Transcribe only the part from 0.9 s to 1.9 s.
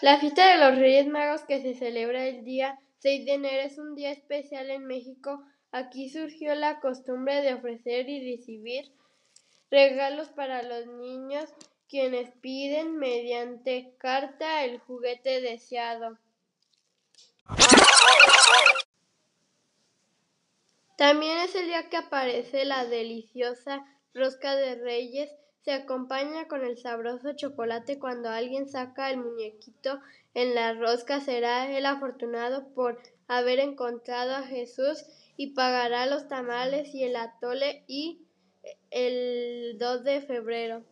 Magos que se